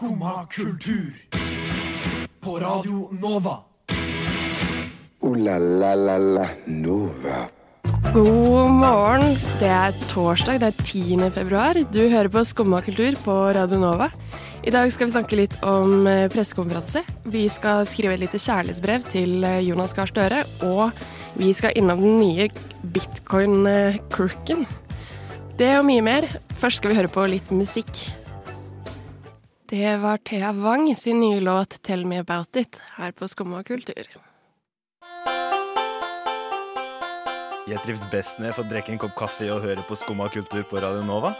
[0.00, 1.12] Skumma kultur.
[2.40, 3.58] På Radio Nova.
[5.20, 7.48] O-la-la-la-la Nova.
[8.14, 9.36] God morgen.
[9.60, 11.30] Det er torsdag, det er 10.
[11.34, 11.76] februar.
[11.92, 14.08] Du hører på Skumma kultur på Radio Nova.
[14.64, 17.02] I dag skal vi snakke litt om eh, pressekonferanse.
[17.28, 20.46] Vi skal skrive et lite kjærlighetsbrev til eh, Jonas Gahr Støre.
[20.64, 20.96] Og
[21.36, 22.48] vi skal innom den nye
[22.96, 24.64] bitcoin-crooken.
[25.60, 26.30] Det og mye mer.
[26.56, 28.00] Først skal vi høre på litt musikk.
[29.70, 34.06] Det var Thea Wang sin nye låt 'Tell Me About It' her på Skumma kultur.
[37.68, 40.64] Jeg trives best når jeg får drikke en kopp kaffe og høre på Skumma kultur
[40.66, 41.30] på Radio Nova.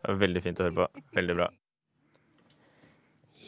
[0.00, 0.86] Det var veldig fint å høre på.
[1.20, 1.50] Veldig bra.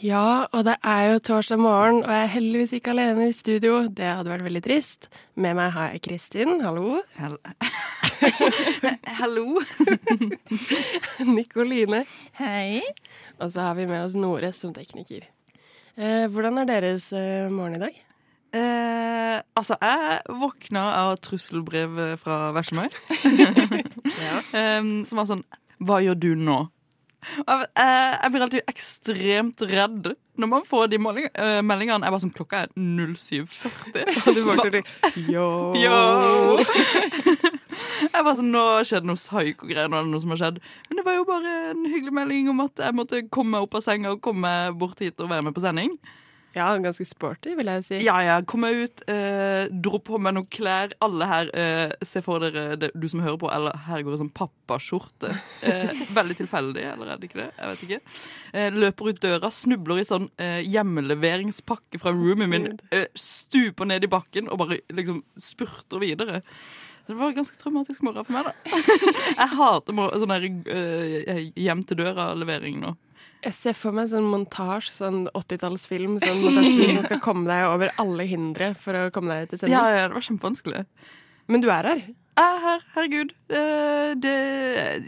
[0.03, 3.89] Ja, og det er jo torsdag morgen, og jeg er heldigvis ikke alene i studio.
[3.89, 5.09] Det hadde vært veldig trist.
[5.37, 7.00] Med meg har jeg Kristin, hallo.
[9.20, 9.60] Hallo.
[11.36, 12.04] Nikoline.
[12.38, 12.82] Hei.
[13.38, 15.27] Og så har vi med oss Nore som tekniker.
[15.98, 18.00] Eh, hvordan er deres eh, morgen i dag?
[18.58, 22.88] Eh, altså, jeg våkna av trusselbrev fra veslemøy.
[24.56, 25.42] Em, som var sånn
[25.84, 26.56] Hva gjør du nå?
[27.36, 32.06] Jeg, eh, jeg blir alltid ekstremt redd når man får de eh, meldingene.
[32.06, 34.20] Jeg bare sånn, Klokka er 07.40.
[34.22, 35.48] Og du våkner til yo.
[35.82, 37.58] Yo!
[37.69, 39.91] Jeg var sånn, Nå skjedde noe psyko-greier.
[39.91, 40.62] Nå er det noe som har skjedd.
[40.88, 43.84] Men det var jo bare en hyggelig melding om at jeg måtte komme opp av
[43.84, 45.98] senga og komme bort hit og være med på sending.
[46.56, 47.98] Ja, ganske sporty, vil jeg si.
[48.06, 50.94] Ja, ja, kom meg ut, eh, dro på meg noen klær.
[51.05, 54.20] Alle her, eh, se for dere det, du som hører på, eller her går det
[54.22, 55.30] sånn pappaskjorte.
[55.62, 57.50] Eh, veldig tilfeldig, eller er det ikke det?
[57.58, 58.00] Jeg vet ikke.
[58.55, 64.08] Eh, løper ut døra, snubler i sånn eh, hjemleveringspakke fra roomien min, eh, stuper ned
[64.08, 66.42] i bakken og bare liksom spurter videre.
[67.09, 68.81] Det var ganske traumatisk morgen for meg, da.
[69.41, 72.95] Jeg hater mor- sånn der uh, hjem til døra-levering nå.
[73.47, 78.27] Jeg ser for meg sånn montasje, sånn 80-tallsfilm, sånn som skal komme deg over alle
[78.28, 79.77] hindre for å komme deg til sending.
[79.78, 80.82] Ja, ja, det var kjempevanskelig.
[81.49, 82.03] Men du er her.
[82.38, 83.31] Jeg er her, herregud.
[83.50, 83.62] Det,
[84.22, 84.34] Det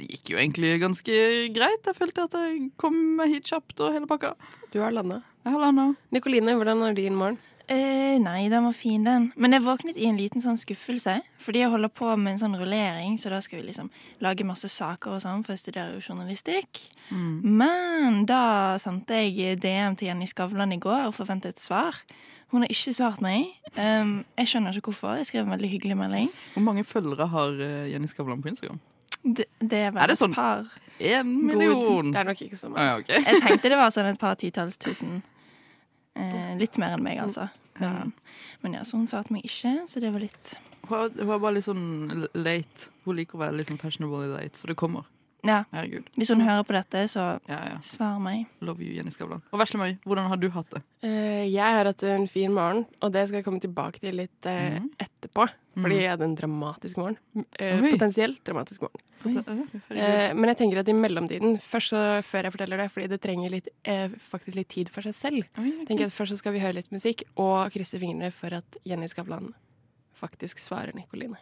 [0.07, 1.19] gikk jo egentlig ganske
[1.55, 1.85] greit.
[1.91, 2.97] Jeg følte at jeg kom
[3.29, 4.33] hit kjapt og hele pakka.
[4.73, 5.21] Du har landa.
[5.45, 5.85] Jeg har landa.
[6.15, 7.39] Nikoline, hvordan er din morgen?
[7.71, 9.29] Eh, nei, den var fin, den.
[9.39, 11.21] Men jeg våknet i en liten sånn skuffelse.
[11.39, 13.93] Fordi jeg holder på med en sånn rullering, så da skal vi liksom
[14.25, 16.81] lage masse saker og sånn, for jeg studerer jo journalistikk.
[17.15, 22.03] Men da sendte jeg DM til Jenny Skavlan i går og forventet et svar.
[22.51, 23.47] Hun har ikke svart meg.
[23.79, 25.21] Um, jeg skjønner ikke hvorfor.
[25.21, 26.31] Jeg skrev en veldig hyggelig melding.
[26.57, 28.81] Hvor mange følgere har eh, Jenny Skavlan på Instagram?
[29.23, 30.35] Det, det er vel Er det sånn?
[30.35, 30.67] et par
[31.01, 32.11] Én million!
[32.11, 33.23] Det er nok ikke så Ah, ja, okay.
[33.23, 35.21] Jeg tenkte det var sånn et par titalls tusen.
[36.19, 37.47] Eh, litt mer enn meg, altså.
[37.81, 38.13] Men,
[38.63, 41.39] men ja, så hun svarte meg ikke, så det var litt Hun var hun er
[41.39, 42.91] bare litt sånn late.
[43.07, 45.09] Hun liker å være litt sånn fashionable late, så det kommer.
[45.47, 45.63] Ja.
[45.73, 46.09] Herregud.
[46.21, 47.79] Hvis hun hører på dette, så Ja, ja.
[47.81, 48.47] svar meg.
[48.61, 49.41] Love you, Jenny Skavlan.
[49.53, 50.83] Og Veslemøy, hvordan har du hatt det?
[51.05, 54.47] Uh, jeg har hatt en fin morgen, og det skal jeg komme tilbake til litt
[54.51, 55.47] eh, etterpå.
[55.83, 57.17] Fordi jeg hadde en dramatisk morgen.
[57.59, 59.07] Eh, potensielt dramatisk morgen.
[59.91, 63.21] Eh, men jeg tenker at i mellomtiden, først så, før jeg forteller det, fordi det
[63.21, 66.57] trenger litt, eh, faktisk litt tid for seg selv, tenker jeg at først så skal
[66.57, 69.53] vi høre litt musikk og krysse fingrene for at Jenny Skavlan
[70.17, 71.37] faktisk svarer Nikoline.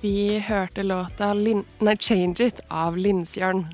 [0.00, 3.66] Vi hørte låta Lin nei, 'Change It' av Linsjørn.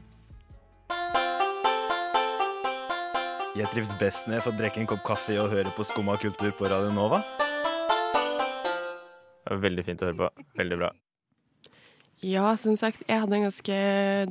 [3.56, 6.52] Jeg trives best når jeg får drikke en kopp kaffe og høre på Skumma kultur
[6.58, 7.22] på Radio Nova.
[9.50, 10.46] Veldig fint å høre på.
[10.58, 10.92] Veldig bra.
[12.24, 13.76] Ja, som sagt, jeg hadde en ganske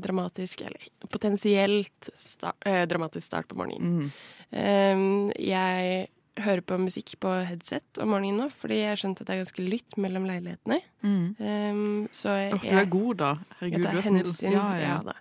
[0.01, 4.11] dramatisk, eller potensielt start, eh, dramatisk start på morgenen.
[4.51, 5.03] Eh,
[5.37, 6.07] jeg
[6.41, 9.67] hører på musikk på headset om morgenen nå, fordi jeg skjønte at det er ganske
[9.69, 10.81] lytt mellom leilighetene.
[11.05, 13.31] Eh, så jeg, du er god, da.
[13.59, 14.25] Herregud, du er snill.
[14.25, 14.51] hensyn.
[14.57, 14.89] Ja, ja.
[14.89, 15.15] Ja, da.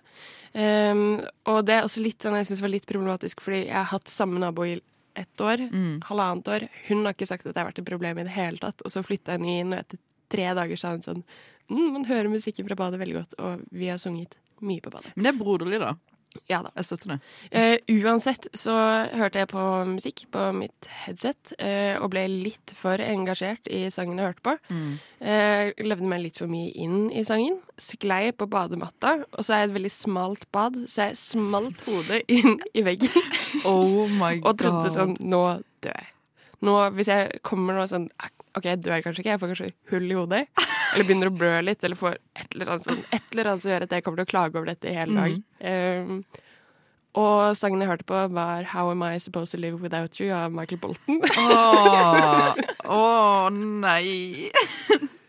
[0.55, 1.19] Um,
[1.51, 4.07] og det er også litt sånn jeg synes var litt problematisk, fordi jeg har hatt
[4.07, 4.77] samme nabo i
[5.15, 6.01] ett år, Mm.
[6.05, 6.67] halvannet år.
[6.87, 8.81] Hun har ikke sagt at det har vært et problem i det hele tatt.
[8.85, 9.97] Og så flytta jeg inn, og etter
[10.29, 11.23] tre dager sa hun sånn
[11.69, 15.11] mm, Man hører musikken fra badet veldig godt, og vi har sunget mye på badet.
[15.15, 15.93] Men det er broderlig, da.
[16.49, 16.71] Ja da.
[16.77, 17.17] Jeg støtter det.
[17.51, 18.75] Eh, uansett så
[19.15, 24.21] hørte jeg på musikk på mitt headset eh, og ble litt for engasjert i sangen
[24.21, 24.55] jeg hørte på.
[25.25, 27.59] Eh, levde meg litt for mye inn i sangen.
[27.81, 32.21] Sklei på badematta, og så er jeg et veldig smalt bad, så jeg smalt hodet
[32.31, 33.11] inn i veggen
[33.67, 34.45] Oh my god.
[34.47, 35.45] og trodde sånn Nå
[35.83, 36.14] dør jeg.
[36.65, 38.07] Nå, hvis jeg kommer nå sånn
[38.55, 40.45] OK, jeg dør kanskje ikke, jeg får kanskje hull i hodet.
[40.93, 43.71] Eller begynner å blø litt, eller får et eller annet, sånn, et eller annet som
[43.73, 45.33] gjør at jeg kommer til å klage over dette i hele dag.
[45.59, 46.21] Um,
[47.19, 50.53] og sangen jeg hørte på, var 'How Am I Supposed to Live Without You' av
[50.55, 51.19] Michael Bolton.
[51.35, 52.55] Åh,
[52.99, 54.47] åh, nei.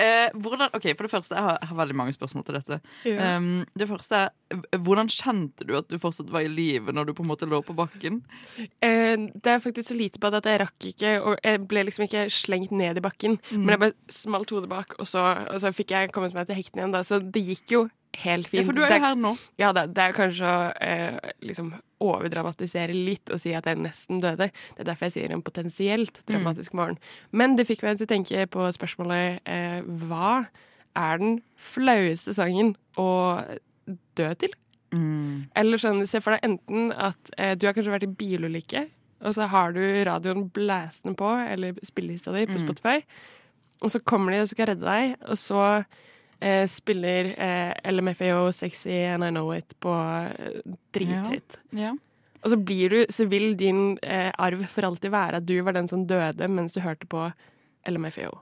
[0.00, 2.80] Eh, hvordan, ok, For det første, jeg har, jeg har veldig mange spørsmål til dette.
[3.04, 3.36] Ja.
[3.36, 4.30] Um, det første er,
[4.78, 7.60] Hvordan kjente du at du fortsatt var i live når du på en måte lå
[7.66, 8.20] på bakken?
[8.58, 11.84] Uh, det er faktisk så lite på det at jeg rakk ikke Og jeg ble
[11.86, 15.60] liksom ikke slengt ned i bakken, men jeg bare smalt hodet bak, og så, og
[15.62, 16.94] så fikk jeg kommet meg til hektene igjen.
[16.94, 17.04] Da.
[17.06, 17.86] Så det gikk jo
[18.18, 18.62] helt fint.
[18.62, 19.34] Ja, for du er jo her nå.
[19.60, 24.22] Ja, det, det er kanskje å eh, liksom overdramatisere litt og si at jeg nesten
[24.22, 24.48] døde.
[24.50, 26.98] Det er derfor jeg sier en potensielt dramatisk morgen.
[27.30, 30.46] Men det fikk meg til å tenke på spørsmålet eh, hva
[30.98, 33.10] er den flaueste sangen å
[34.18, 34.56] dø til?
[34.90, 38.86] Eller sånn, se for deg enten at eh, du har kanskje vært i bilulykke,
[39.20, 42.98] og så har du radioen blæsende på, eller spillelista di på Spotify,
[43.84, 45.60] og så kommer de og skal redde deg, og så
[46.40, 50.60] eh, spiller eh, LMFAO 'Sexy and I Know It' på eh,
[50.94, 51.58] drithøyt.
[51.76, 51.94] Ja.
[52.40, 55.76] Og så blir du, så vil din eh, arv for alltid være at du var
[55.76, 57.28] den som døde mens du hørte på
[57.88, 58.38] LMFAO.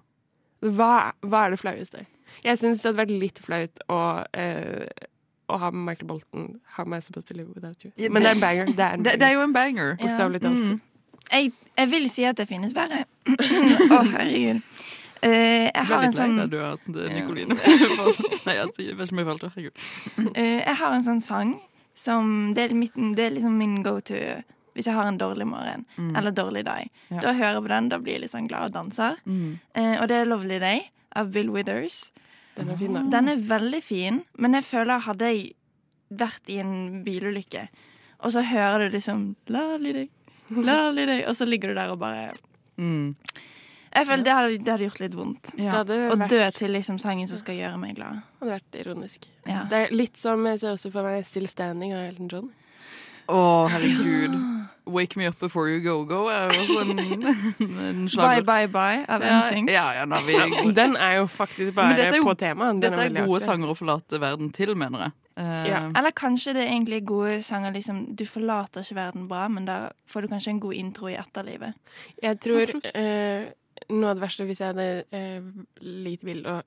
[0.63, 2.05] Hva, hva er det flaueste?
[2.45, 4.01] Jeg syns det hadde vært litt flaut å,
[4.39, 4.87] eh,
[5.51, 7.91] å ha Michael Bolton How am I supposed to live without you?
[7.99, 8.71] Men det er en banger.
[8.71, 9.97] Det er, en Det, det er jo en banger.
[9.99, 10.69] Bokstavelig talt.
[10.69, 10.81] Mm.
[11.33, 13.03] Jeg, jeg vil si at det finnes verre.
[13.99, 14.63] Å, herregud.
[15.23, 17.57] Eh, jeg har en sånn lei deg du Nikoline.
[18.47, 19.73] Nei, jeg sier- ikke om jeg Herregud.
[20.39, 21.57] Eh, jeg har en sånn sang
[21.99, 24.15] som Det er, mitt, det er liksom min go to
[24.79, 25.81] hvis jeg har en dårlig morgen
[26.15, 26.85] eller dårlig dag.
[27.11, 27.17] Mm.
[27.17, 27.21] Ja.
[27.25, 29.17] Da hører jeg på den, da blir jeg litt sånn glad og danser.
[29.27, 29.59] Mm.
[29.75, 30.85] Eh, og det er 'Lovely Day'
[31.19, 32.13] av Bill Withers.
[32.55, 33.03] Den er fin, da.
[33.11, 35.53] Den er veldig fin, men jeg føler hadde jeg
[36.15, 37.67] vært i en bilulykke,
[38.21, 40.09] og så hører du liksom 'Lovely day',
[40.55, 42.31] 'Lovely day', og så ligger du der og bare
[42.79, 43.17] Mm.
[43.99, 45.51] Jeg føler det hadde, det hadde gjort litt vondt.
[45.59, 48.23] Det hadde Å vært, dø til liksom sangen som skal gjøre meg glad.
[48.23, 49.27] Det hadde vært ironisk.
[49.49, 49.65] Ja.
[49.69, 52.51] Det er litt som jeg ser også for meg 'Still Standing' av Elton John.
[53.29, 54.39] Å, herregud.
[54.89, 56.99] 'Wake Me Up Before You Go Go' er jo også en,
[57.79, 58.45] en Bye slager.
[58.49, 59.69] Bye Bye av Ja, NSYNC.
[59.71, 62.81] ja, ja, nå er vi Den er jo faktisk bare dette er jo- på temaet.
[62.81, 65.13] Dette er gode sanger å forlate verden til, mener jeg.
[65.37, 65.83] Eh, Ja.
[65.95, 69.91] Eller kanskje det er egentlig gode sanger liksom, Du forlater ikke verden bra, men da
[70.09, 71.75] får du kanskje en god intro i etterlivet.
[72.23, 73.51] Jeg tror eh,
[73.91, 75.47] noe av det verste hvis jeg hadde eh,
[75.83, 76.65] litt bil og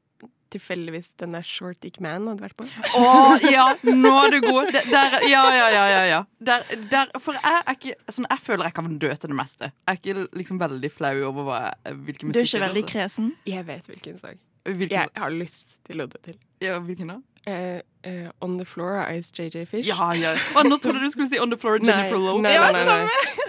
[0.51, 2.65] tilfeldigvis den der Short Dick Man hadde vært på.
[2.99, 4.71] Å, ja, nå er du god.
[4.75, 5.85] Der, der, ja, ja, ja.
[5.93, 6.19] ja, ja.
[6.43, 9.71] Der, der, for jeg er ikke sånn, Jeg føler jeg kan dø til det meste.
[9.71, 13.33] Jeg er ikke liksom veldig flau over hva jeg, hvilken Du er ikke veldig kresen.
[13.47, 14.39] Jeg vet hvilken sang.
[14.67, 16.37] Hvilken, Jeg har lyst til å dø til.
[16.61, 17.21] ja, hvilken da?
[17.47, 19.87] Uh, uh, On The Floor av Ice JJ Fish.
[19.87, 20.35] Ja, ja.
[20.53, 22.41] Oh, nå trodde du skulle si On the Floor Jennifer Lowe.
[22.43, 23.40] Nei, nei, nei, nei.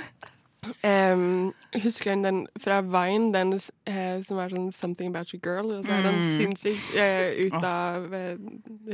[0.86, 5.72] Em, husker du den fra Vine, den uh, som er sånn 'Something About Your Girl'?
[5.78, 6.36] Og så er den Mm.
[6.38, 8.36] sinnssykt uh, ut av uh,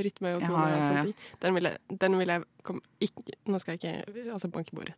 [0.05, 0.69] rytme og Ja, tone.
[0.69, 0.83] ja, ja.
[0.89, 1.15] sånne.
[1.43, 4.95] Den vil jeg, den vil jeg kom, ikke, Nå skal jeg ikke altså banke bordet.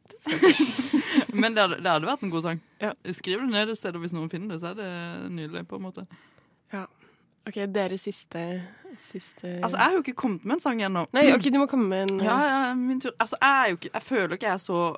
[1.34, 2.61] Men det hadde, det hadde vært en god sang.
[2.81, 2.93] Ja.
[3.11, 5.66] Skriv det ned et sted, og hvis noen finner det, så er det nydelig.
[5.69, 6.06] på en måte
[7.46, 8.62] OK, dere siste,
[8.99, 11.06] siste Altså, Jeg har jo ikke kommet med en sang ennå.
[11.12, 13.11] Nei, OK, du må komme med en Ja, ja, min tur.
[13.19, 14.96] Altså, jeg, jo ikke, jeg føler ikke jeg er så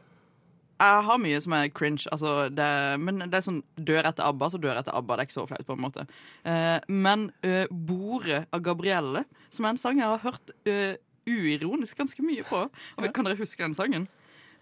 [0.83, 2.69] Jeg har mye som er cringe, altså det,
[2.99, 5.15] men det er sånn dør etter ABBA, så dør etter ABBA.
[5.15, 6.07] Det er ikke så flaut, på en måte.
[6.43, 10.99] Eh, men eh, 'Bordet' av Gabrielle, som er en sang jeg har hørt eh,
[11.29, 12.67] uironisk ganske mye på.
[12.99, 14.09] Og Kan dere huske den sangen?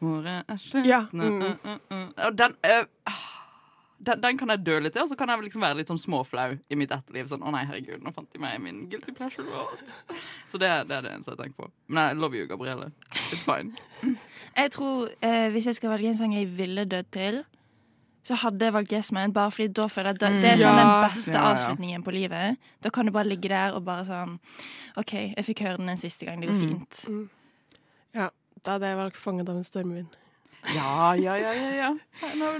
[0.00, 1.42] Bordet er slutt Ja, mm.
[1.42, 2.30] uh, uh, uh.
[2.36, 3.29] Den, eh, ah,
[4.02, 5.98] den, den kan jeg dø litt til, og så kan jeg liksom være litt sånn
[6.00, 7.26] småflau i mitt etterliv.
[7.28, 9.92] Sånn 'Å nei, herregud, nå fant de meg i min guilty pleasure world.
[10.48, 11.70] Så det, det er det eneste jeg tenker på.
[11.88, 12.92] Men I love you, Gabrielle.
[13.30, 13.76] It's fine.
[14.56, 17.44] Jeg tror eh, Hvis jeg skal velge en sang jeg ville dødd til,
[18.24, 20.56] så hadde jeg valgt Yes Man, bare fordi da føler jeg at det, det er
[20.56, 20.82] sånn Ja.
[21.02, 21.54] den beste Ja, ja.
[21.54, 22.56] avslutningen på livet.
[22.82, 24.38] Da kan du bare ligge der og bare sånn
[24.96, 26.40] OK, jeg fikk høre den en siste gang.
[26.40, 26.68] Det går Mm.
[26.68, 27.30] fint.
[28.14, 28.28] Ja,
[28.64, 30.16] da hadde jeg valgt 'Fanget av en stormvind'.
[30.62, 31.98] Ja, ja, ja, ja, ja.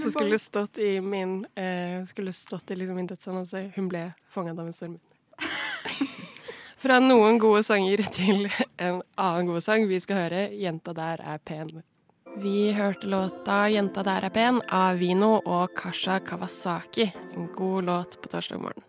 [0.02, 3.73] Så skulle stått i min eh, Skulle stått i liksom min dødsannonse.
[3.76, 5.04] Hun ble fanget av en stormvind.
[6.80, 8.47] Fra noen gode sanger til
[8.80, 9.85] en annen god sang.
[9.88, 11.83] Vi skal høre 'Jenta der er pen'.
[12.40, 17.12] Vi hørte låta 'Jenta der er pen' av Vino og Kasha Kawasaki.
[17.37, 18.83] En god låt på torsdag morgen.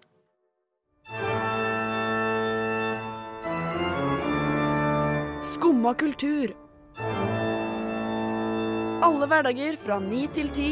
[5.44, 6.61] Skumma kultur.
[9.02, 10.68] Alle hverdager fra ni til ti.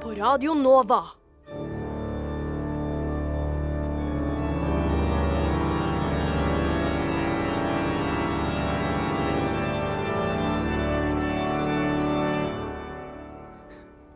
[0.00, 1.02] På Radio Nova.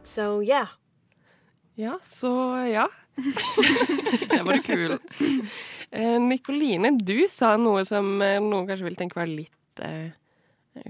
[0.03, 0.69] So yeah.
[1.75, 2.33] Ja, så
[2.73, 2.89] ja.
[4.31, 4.99] Det var kul.
[5.91, 10.11] Eh, Nikoline, du sa noe som eh, noen kanskje vil tenke var litt eh,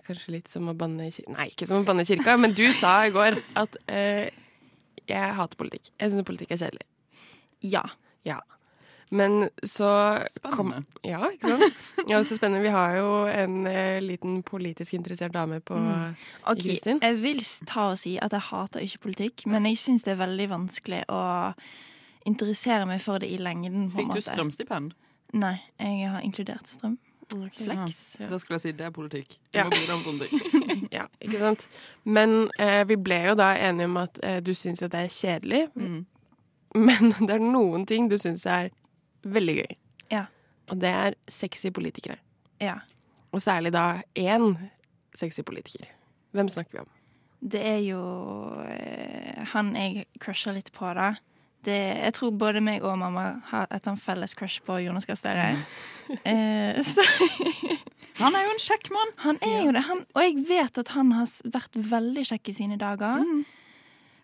[0.07, 2.53] Kanskje litt som å banne i kirka Nei, ikke som å banne i kirka, men
[2.57, 4.29] du sa i går at eh,
[5.09, 5.91] jeg hater politikk.
[5.99, 6.87] Jeg syns politikk er kjedelig.
[7.65, 7.83] Ja.
[8.29, 8.39] Ja.
[9.11, 9.89] Men så
[10.55, 10.85] kom, Spennende.
[11.03, 11.81] Ja, ikke sant?
[12.13, 12.63] Ja, så spennende.
[12.63, 16.15] Vi har jo en eh, liten politisk interessert dame på Mm.
[16.47, 17.01] Ok, Kristin?
[17.03, 20.21] Jeg vil ta og si at jeg hater ikke politikk, men jeg syns det er
[20.23, 21.21] veldig vanskelig å
[22.29, 23.91] interessere meg for det i lengden.
[23.91, 24.95] Fikk du strømstipend?
[25.33, 26.99] Nei, jeg har inkludert strøm.
[27.37, 27.59] Ok.
[27.65, 28.17] Flex.
[28.21, 28.27] Ja.
[28.31, 29.29] Da skulle jeg si det er politikk.
[29.53, 29.65] Du Ja.
[29.65, 30.89] må bry deg om sånne ting.
[30.97, 31.67] Ja, ikke sant?
[32.05, 35.13] Men eh, vi ble jo da enige om at eh, du syns at det er
[35.15, 36.05] kjedelig, Mm.
[36.75, 38.71] men det er noen ting du syns er
[39.23, 39.77] veldig gøy.
[40.11, 40.25] Ja.
[40.71, 42.19] Og det er sexy politikere.
[42.61, 42.81] Ja.
[43.33, 44.57] Og særlig da én
[45.15, 45.87] sexy politiker.
[46.35, 46.91] Hvem snakker vi om?
[47.41, 48.01] Det er jo
[48.69, 51.15] eh, han jeg crusher litt på, da.
[51.67, 55.19] Det, jeg tror både meg og mamma har et sånn felles crush på Jonas Gahr
[55.21, 55.51] Støre.
[56.27, 56.75] Eh,
[58.19, 59.13] Han er jo en kjekk mann.
[59.23, 59.83] han er jo det.
[59.87, 63.23] Han, og jeg vet at han har vært veldig kjekk i sine dager.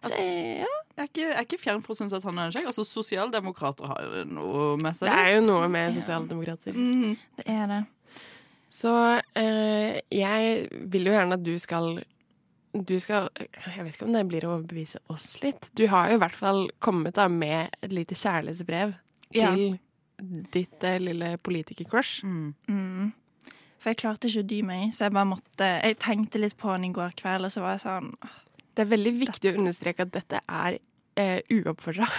[0.03, 0.73] Så jeg, ja.
[0.97, 2.67] Jeg er ikke, jeg er ikke fjern for å synes at han er en kjekk.
[2.73, 5.07] Altså, Sosialdemokrater har jo noe med seg.
[5.13, 6.75] Det er jo noe med sosialdemokrater.
[6.77, 7.15] Mm.
[7.39, 7.81] det er det.
[8.77, 8.93] Så
[9.39, 12.01] eh, jeg vil jo gjerne at du skal
[12.85, 15.71] du skal Jeg vet ikke om det blir å overbevise oss litt.
[15.79, 18.95] Du har jo i hvert fall kommet da med et lite kjærlighetsbrev
[19.35, 19.55] Ja.
[19.55, 19.79] til
[20.53, 22.25] ditt eh, lille politikercrush.
[22.25, 22.55] Mm.
[22.69, 23.13] Mm.
[23.79, 26.71] For jeg klarte ikke å dy meg, så jeg bare måtte Jeg tenkte litt på
[26.73, 28.13] han i går kveld, og så var jeg sånn
[28.75, 30.79] Det er veldig viktig å understreke at dette er
[31.17, 32.07] eh, uoppfordra.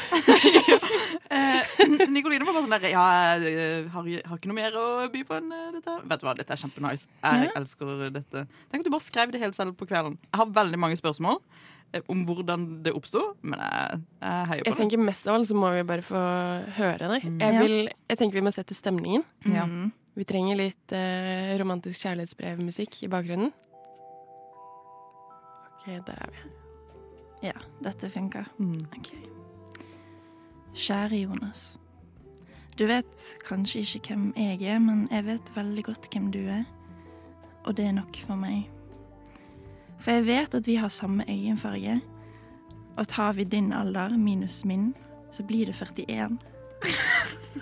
[1.28, 3.02] Eh, Nikoline var bare sånn der Ja,
[3.42, 5.96] jeg eh, har, har ikke noe mer å by på enn eh, dette.
[6.08, 7.08] Vet du hva, dette er kjempenice.
[7.20, 7.52] Jeg Ja.
[7.60, 8.44] elsker dette.
[8.72, 10.16] Tenk at du bare skrev det helt selv på kvelden.
[10.30, 11.40] Jeg har veldig mange spørsmål
[11.92, 15.50] eh, om hvordan det oppsto, men jeg, jeg heier på Jeg tenker Mest av alt
[15.52, 16.22] så må vi bare få
[16.80, 17.20] høre det.
[17.28, 17.76] Jeg, vil,
[18.08, 19.26] jeg tenker vi må sette stemningen.
[19.52, 19.66] Ja.
[19.68, 19.90] mm.
[20.18, 23.52] Vi trenger litt eh, romantisk kjærlighetsbrevmusikk i bakgrunnen.
[25.74, 26.48] OK, der er vi.
[27.42, 27.54] Ja,
[27.84, 28.46] dette funker.
[28.58, 28.88] Mm.
[28.98, 29.12] Ok.
[30.78, 31.80] Kjære Jonas.
[32.78, 36.64] Du vet kanskje ikke hvem jeg er, men jeg vet veldig godt hvem du er.
[37.66, 38.70] Og det er nok for meg.
[39.98, 42.02] For jeg vet at vi har samme øyenfarge.
[42.98, 44.96] Og tar vi din alder minus min,
[45.32, 46.38] så blir det 41.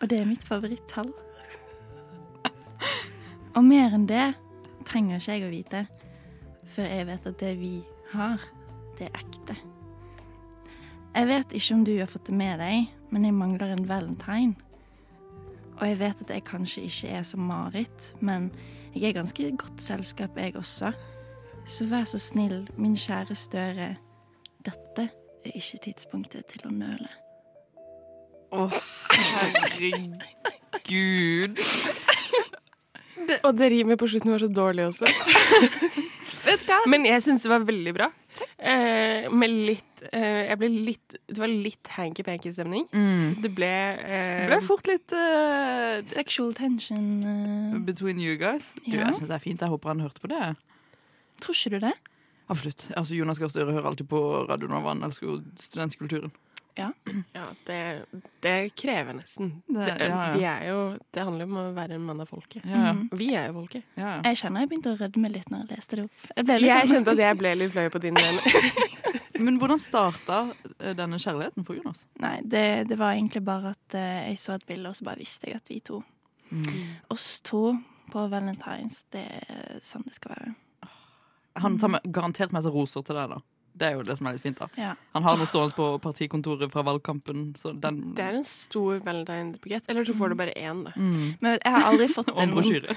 [0.00, 1.12] Og det er mitt favorittall.
[3.56, 4.34] Og mer enn det
[4.86, 5.86] trenger ikke jeg å vite,
[6.68, 7.74] for jeg vet at det vi
[8.12, 8.42] har,
[8.98, 9.56] det er ekte.
[11.14, 14.54] Jeg vet ikke om du har fått det med deg, men jeg mangler en valentine.
[15.78, 18.50] Og jeg vet at jeg kanskje ikke er som Marit, men
[18.94, 20.92] jeg er ganske godt selskap, jeg også.
[21.66, 23.96] Så vær så snill, min kjære Støre.
[24.64, 25.08] Dette
[25.44, 27.08] er ikke tidspunktet til å nøle.
[28.52, 28.68] Å,
[29.12, 29.98] herregud.
[33.44, 35.06] Og det rimet på slutten var så dårlig også.
[36.48, 36.78] Vet du hva?
[36.90, 38.08] Men jeg syns det var veldig bra.
[38.62, 42.84] Eh, med litt eh, Jeg ble litt Det var litt hanky-panky-stemning.
[43.42, 48.70] Det ble eh, Det ble fort litt eh, Sexual tension eh, between you guys.
[48.84, 49.08] Du, Ja.
[49.08, 49.64] Jeg syns det er fint.
[49.66, 50.52] Jeg håper han hørte på det.
[51.42, 51.94] Tror ikke du det?
[52.48, 52.86] Absolutt.
[52.96, 54.94] Altså, Jonas Gahr Støre hører alltid på Radio Nova.
[54.94, 56.30] Han elsker jo studentkulturen.
[56.78, 57.78] Ja, det,
[58.44, 59.50] det krever nesten.
[59.66, 60.32] Det- Det, ja, ja.
[60.36, 60.78] De er jo,
[61.12, 62.64] det handler jo om å være en mann av folket.
[62.64, 62.94] Ja, ja.
[63.12, 63.84] Vi er jo folket.
[63.98, 64.20] ja, ja.
[64.28, 66.28] Jeg kjenner jeg begynte å rødme litt når jeg leste det opp.
[66.36, 68.62] Jeg, ble litt Jeg sånn- kjente at jeg ble litt flau på din vegne.
[69.44, 70.38] Men hvordan starta
[70.80, 72.04] eh, denne kjærligheten for Jonas?
[72.18, 75.20] Nei, det, det var egentlig bare at eh, jeg så et bilde, og så bare
[75.22, 76.02] visste jeg at vi to
[77.12, 77.74] Oss to
[78.10, 80.54] på Valentines, det er sånn det skal være.
[81.60, 83.40] Han tar med, garantert med seg roser til deg, da.
[83.78, 84.58] Det er jo det som er litt fint.
[84.58, 84.94] da Ja.
[85.14, 87.52] Han har noe stående på partikontoret fra valgkampen.
[87.58, 89.84] Så den Det er en stor valentine-bukett.
[89.88, 90.92] Eller så får du bare én, da.
[90.96, 91.36] mm.
[91.40, 92.50] Men jeg har aldri fått den.
[92.50, 92.96] Og brosjyre.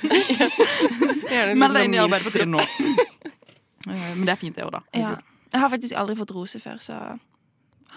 [1.56, 2.62] Meld deg inn i Arbeiderpartiet nå.
[3.90, 4.80] Eh, Men det er fint, det òg, da.
[4.94, 5.16] Ja.
[5.52, 6.94] Jeg har faktisk aldri fått rose før, så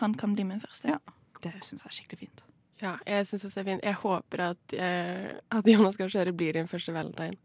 [0.00, 0.88] han kan bli min første.
[0.94, 0.96] Ja.
[1.44, 2.40] Det syns jeg er skikkelig fint.
[2.80, 3.84] Ja, jeg synes også det er fint.
[3.84, 7.36] Jeg håper at, eh, at Jonas Gahr Støre blir din første valentine.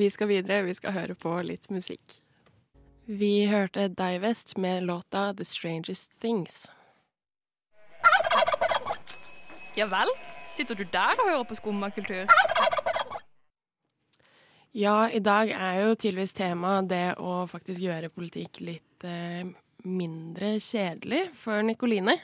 [0.00, 0.62] Vi skal videre.
[0.64, 2.16] Vi skal høre på litt musikk.
[3.06, 6.72] Vi hørte Divest med låta The Strangest Things.
[9.76, 10.08] Ja vel?
[10.56, 12.28] Sitter du der og hører på skummakultur?
[14.72, 19.50] Ja, i dag er jo tydeligvis temaet det å faktisk gjøre politikk litt eh,
[19.84, 22.14] mindre kjedelig for Nikoline.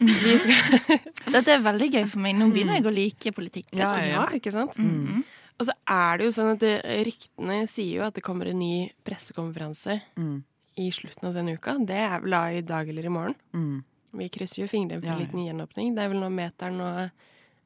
[1.34, 2.38] Dette er veldig gøy for meg.
[2.38, 3.68] Nå begynner jeg å like politikk.
[3.74, 4.08] Ja, liksom.
[4.14, 4.78] ja, ikke sant?
[4.78, 5.26] Mhm.
[5.60, 6.74] Og så er det jo sånn at det,
[7.06, 10.42] ryktene sier jo at det kommer en ny pressekonferanse Mm.
[10.80, 11.76] i slutten av denne uka.
[11.84, 13.34] Det er vel da i dag eller i morgen.
[13.52, 13.82] Mm.
[14.16, 15.26] Vi krysser jo fingrene for Ja, en ja.
[15.26, 15.94] liten gjenåpning.
[15.94, 17.10] Det er vel når meteren og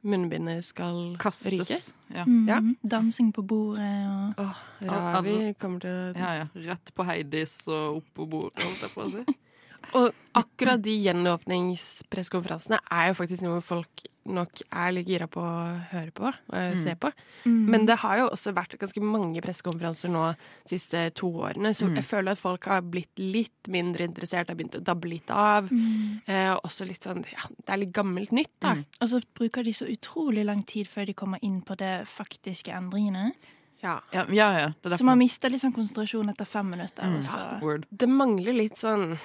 [0.04, 1.22] munnbindet skal ryke.
[1.22, 1.94] Kastes.
[2.12, 2.24] Ja.
[2.26, 2.48] Mhm.
[2.48, 2.58] Ja.
[2.84, 6.46] Dansing på bordet og oh, Ravi kommer til å ja, ja.
[6.74, 9.24] Rett på Heidis og opp på bordet, holdt jeg på å si.
[9.94, 15.80] Og akkurat de gjenåpningspressekonferansene er jo faktisk noe folk nok er litt gira på å
[15.90, 16.78] høre på og Mm.
[16.82, 17.12] se på.
[17.44, 17.66] Mm.
[17.68, 21.84] Men det har jo også vært ganske mange pressekonferanser nå de siste to årene, så
[21.86, 21.96] Mm.
[21.96, 25.68] jeg føler at folk har blitt litt mindre interessert, har begynt å dabbe litt av.
[25.70, 26.22] Mm.
[26.26, 28.74] Eh, også litt sånn Ja, det er litt gammelt nytt, da.
[28.74, 28.84] Mm.
[29.02, 32.72] Og så bruker de så utrolig lang tid før de kommer inn på det faktiske
[32.72, 33.32] endringene.
[33.82, 34.00] Ja.
[34.10, 34.56] Ja, ja.
[34.58, 34.72] ja.
[34.96, 37.02] Så man mister litt sånn konsentrasjon etter fem minutter.
[37.04, 37.84] Mm.
[37.94, 39.18] Det mangler litt sånn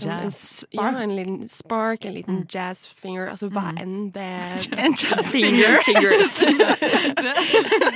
[0.00, 0.32] sånn en,
[0.76, 4.28] ja, en liten spark, en liten jazz finger, altså hva enn det
[4.84, 5.80] En jazz finger.
[5.88, 6.42] Fingers.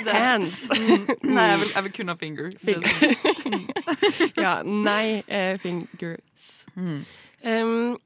[0.13, 0.65] Hands.
[1.23, 2.51] Nei, jeg vil, jeg vil kun ha finger.
[2.65, 2.91] Finger.
[4.41, 6.51] ja, nei, eh, fingers.
[6.75, 7.05] Mm.
[7.45, 7.97] Um,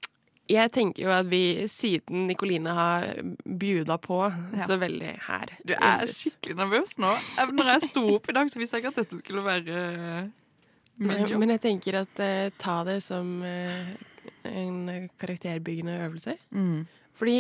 [0.49, 3.05] jeg tenker jo at vi, siden Nikoline har
[3.45, 4.23] bjuda på
[4.57, 4.65] Ja.
[4.65, 7.11] så veldig her Du er skikkelig nervøs nå.
[7.53, 9.83] Når jeg sto opp i dag, så visste jeg ikke at dette skulle være
[10.99, 13.95] men, men jeg tenker at eh, ta det som eh,
[14.49, 16.37] en karakterbyggende øvelse.
[16.51, 16.87] Mm.
[17.19, 17.39] Fordi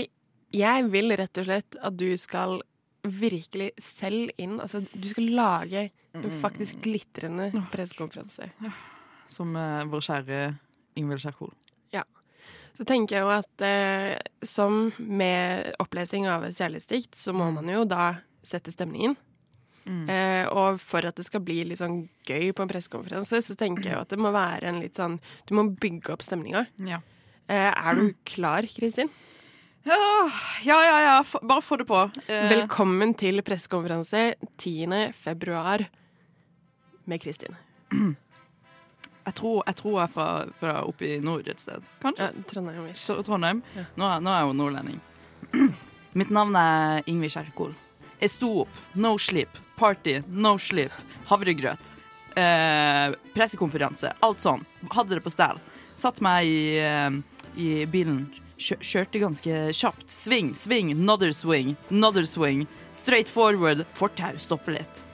[0.55, 2.61] jeg vil rett og slett at du skal
[3.09, 5.85] virkelig selv inn Altså, du skal lage
[6.17, 8.51] en faktisk glitrende pressekonferanse.
[9.29, 10.43] Som eh, vår kjære
[10.99, 11.55] Ingvild Kjerkol.
[12.79, 14.13] Så tenker jeg jo at eh,
[14.47, 19.17] som med opplesing av et kjærlighetsdikt, så må man jo da sette stemningen.
[19.89, 20.03] Mm.
[20.13, 23.89] Eh, og for at det skal bli litt sånn gøy på en pressekonferanse, så tenker
[23.89, 25.15] jeg jo at det må være en litt sånn
[25.49, 26.67] Du må bygge opp stemninga.
[26.85, 26.99] Ja.
[27.49, 29.09] Eh, er du klar, Kristin?
[29.89, 29.97] Ja,
[30.67, 30.97] ja, ja.
[31.07, 31.15] ja.
[31.41, 32.03] Bare få det på.
[32.29, 35.13] Eh, Velkommen til pressekonferanse 10.
[35.17, 35.87] februar
[37.09, 37.57] med Kristin.
[39.25, 40.27] jeg, tror, jeg tror jeg er fra,
[40.61, 41.85] fra oppe i nord et sted.
[42.03, 42.29] Kanskje?
[42.29, 42.91] Ja, Trondheim.
[42.95, 43.63] Så- Trondheim.
[43.77, 43.87] Ja.
[43.97, 45.01] Nå, er- nå er jeg jo nordlending.
[46.19, 47.73] Mitt navn er Ingvild Kjerkol.
[48.21, 48.85] Jeg sto opp.
[48.99, 49.57] No sleep.
[49.79, 50.23] Party.
[50.29, 50.93] No sleep.
[51.29, 51.91] Havregrøt.
[52.39, 54.13] Eh, pressekonferanse.
[54.23, 54.65] Alt sånn.
[54.91, 55.59] Hadde det på stell.
[55.99, 57.11] Satt meg i, eh,
[57.57, 58.27] i bilen.
[58.59, 60.09] Kjø kjørte ganske kjapt.
[60.11, 62.67] Sving, sving, another swing, another swing.
[62.93, 63.87] Straight forward.
[63.95, 64.35] Fortau.
[64.37, 65.05] Stoppe litt.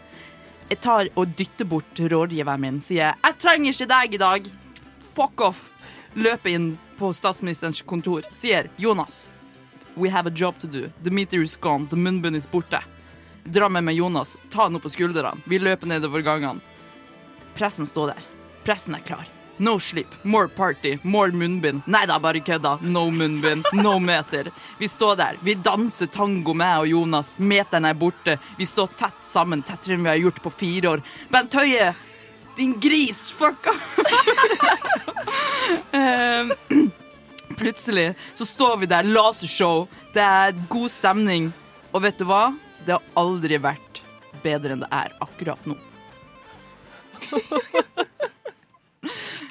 [0.71, 2.80] Jeg tar og dytter bort rådgiveren min.
[2.80, 4.53] Sier 'Jeg trenger ikke deg i dag'.
[5.14, 5.70] Fuck off.
[6.16, 8.22] Løper inn på statsministerens kontor.
[8.35, 9.29] Sier 'Jonas,
[9.96, 10.90] we have a job to do.
[11.03, 11.87] The meter is gone.
[11.87, 12.93] The munnbind is borte'.
[13.44, 14.37] Dra med meg Jonas.
[14.50, 15.37] Ta han opp på skuldrene.
[15.44, 16.61] Vi løper nedover gangene.
[17.54, 18.28] Pressen står der.
[18.64, 19.28] Pressen er klar.
[19.62, 21.85] No sleep, more party, more munnbind.
[21.87, 22.78] Nei da, bare kødda.
[22.83, 24.48] No munnbind, no meter.
[24.80, 25.37] Vi står der.
[25.46, 27.37] Vi danser tango, meg og Jonas.
[27.38, 28.35] Meteren er borte.
[28.59, 31.04] Vi står tett sammen, tettere enn vi har gjort på fire år.
[31.30, 31.92] Bent Høie,
[32.59, 33.83] din gris, fuck off!
[35.94, 36.50] Eh,
[37.57, 39.87] Plutselig så står vi der, lasershow.
[40.12, 41.52] Det er god stemning.
[41.94, 42.48] Og vet du hva?
[42.85, 44.03] Det har aldri vært
[44.44, 45.77] bedre enn det er akkurat nå.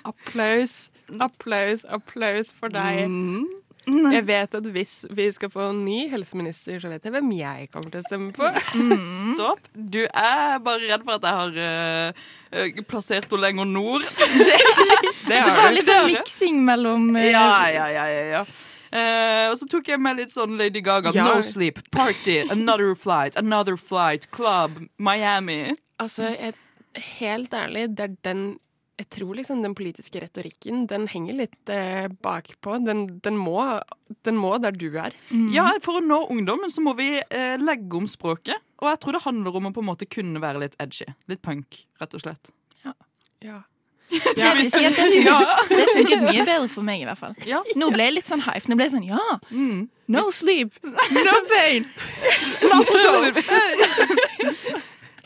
[0.03, 0.89] Applaus,
[1.23, 3.05] applaus, applaus for deg.
[3.07, 3.45] Mm.
[3.83, 7.67] Jeg vet at hvis vi skal få en ny helseminister, så vet jeg hvem jeg
[7.71, 8.47] kommer til å stemme på.
[9.33, 9.65] Stopp.
[9.73, 12.13] Du er bare redd for at jeg har
[12.63, 14.07] eh, plassert henne lenger nord.
[15.23, 18.41] Det Det har var litt sånn miksing mellom uh, Ja, ja, ja, ja, ja.
[18.93, 21.13] Eh, og så tok jeg med litt sånn Lady Gaga.
[21.15, 21.25] Ja.
[21.31, 25.73] No sleep, party, another flight, another flight, club, Miami.
[26.03, 26.53] Altså, jeg,
[27.17, 28.45] helt ærlig, det er den
[29.01, 32.77] jeg tror liksom den politiske retorikken den henger litt eh, bakpå.
[32.85, 33.57] Den, den, må,
[34.23, 35.15] den må der du er.
[35.51, 38.61] Ja, For å nå ungdommen så må vi eh, legge om språket.
[38.83, 41.09] Og jeg tror det handler om å på en måte kunne være litt edgy.
[41.31, 42.53] Litt punk, rett og slett.
[42.85, 42.93] Ja.
[43.43, 43.59] Ja.
[44.37, 47.33] Jeg vil si at det funket, det funket mye bedre for meg, i hvert fall.
[47.49, 47.59] Ja.
[47.79, 48.69] Nå ble jeg litt sånn hype.
[48.69, 49.23] Nå ble jeg sånn ja!
[49.49, 49.83] Mm.
[50.13, 50.71] No sleep,
[51.25, 51.83] no pain!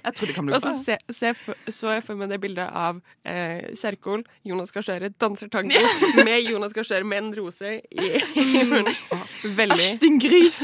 [0.08, 0.78] Jeg tror det kan bli Og så bra.
[0.80, 1.30] se, se,
[1.76, 5.82] så jeg for meg det bildet av eh, Kjerkol, Jonas Gahr Støre, danser tango
[6.28, 8.08] med Jonas Gahr Støre med en rose i,
[8.40, 8.88] i munnen.
[9.58, 10.62] Veldig Æsj, din gris!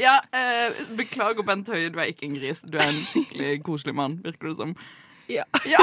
[0.00, 2.64] Ja, eh, Beklager, Bent Høie, du er ikke en gris.
[2.66, 4.74] Du er en skikkelig koselig mann, virker det som.
[5.30, 5.44] Ja.
[5.74, 5.80] ja.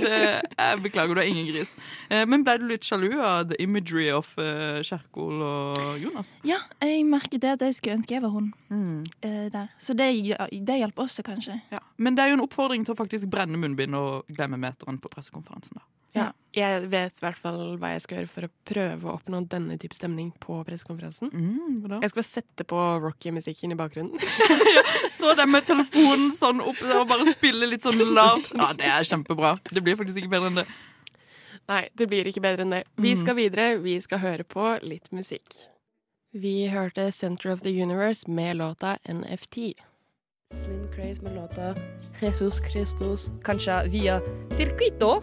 [0.00, 0.18] det,
[0.58, 1.74] jeg beklager, du er ingen gris.
[2.10, 6.34] Eh, men ble du litt sjalu av the imagery of eh, Kjerkol og Jonas?
[6.46, 9.00] Ja, jeg merket det at jeg skulle ønske jeg var hun mm.
[9.54, 9.72] der.
[9.78, 10.10] Så det,
[10.52, 11.58] det hjalp også, kanskje.
[11.72, 11.82] Ja.
[11.96, 15.12] Men det er jo en oppfordring til å faktisk brenne munnbind og glemme meteren på
[15.12, 15.80] pressekonferansen.
[15.80, 15.88] da.
[16.14, 16.30] Ja.
[16.54, 19.74] Jeg vet i hvert fall hva jeg skal gjøre for å prøve å oppnå denne
[19.82, 21.32] type stemning på pressekonferansen.
[21.34, 21.80] Mm.
[21.98, 24.22] Jeg skal bare sette på rocky-musikken i bakgrunnen.
[25.16, 28.52] Stå der med telefonen sånn oppe og bare spille litt sånn lavt.
[28.54, 29.56] Ja, det er kjempebra.
[29.66, 30.66] Det blir faktisk ikke bedre enn det.
[31.72, 32.84] Nei, det blir ikke bedre enn det.
[33.02, 33.72] Vi skal videre.
[33.82, 35.58] Vi skal høre på litt musikk.
[36.34, 39.74] Vi hørte Center of the Universe med låta NFT.
[40.54, 41.74] Slim Craze med låta
[42.20, 45.22] Jesus Christus, kanskje via Circuito.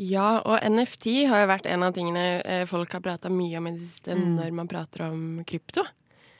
[0.00, 3.66] Ja, og NFT har jo vært en av tingene eh, folk har prata mye om
[3.68, 4.36] i det siste Mm.
[4.38, 5.84] når man prater om krypto.